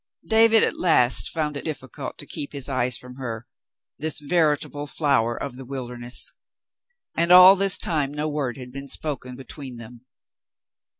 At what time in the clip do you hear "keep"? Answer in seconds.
2.25-2.53